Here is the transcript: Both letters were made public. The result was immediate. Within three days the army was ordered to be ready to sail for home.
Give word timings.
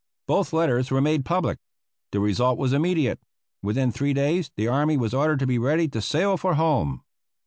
Both 0.25 0.51
letters 0.51 0.89
were 0.89 0.99
made 0.99 1.25
public. 1.25 1.59
The 2.11 2.19
result 2.19 2.57
was 2.57 2.73
immediate. 2.73 3.19
Within 3.61 3.91
three 3.91 4.15
days 4.15 4.49
the 4.57 4.67
army 4.67 4.97
was 4.97 5.13
ordered 5.13 5.37
to 5.37 5.45
be 5.45 5.59
ready 5.59 5.87
to 5.89 6.01
sail 6.01 6.37
for 6.37 6.55
home. 6.55 7.03